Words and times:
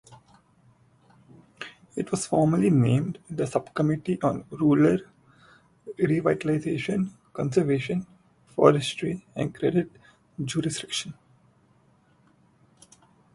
It 1.95 2.09
was 2.09 2.25
formerly 2.25 2.71
named 2.71 3.19
the 3.29 3.45
Subcommittee 3.45 4.19
on 4.23 4.45
Rural 4.49 4.97
Revitalization, 5.89 7.11
Conservation, 7.33 8.07
Forestry 8.47 9.23
and 9.35 9.53
Credit 9.53 9.91
Jurisdiction. 10.43 11.13